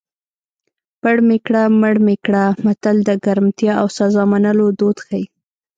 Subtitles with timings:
[1.01, 5.25] پړ مې کړه مړ مې کړه متل د ګرمتیا او سزا منلو دود ښيي